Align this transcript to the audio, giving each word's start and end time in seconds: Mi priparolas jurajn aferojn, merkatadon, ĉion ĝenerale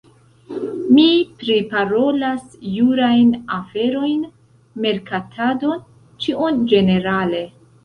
Mi 0.95 1.03
priparolas 1.41 2.47
jurajn 2.77 3.29
aferojn, 3.59 4.25
merkatadon, 4.87 5.87
ĉion 6.27 6.61
ĝenerale 6.75 7.47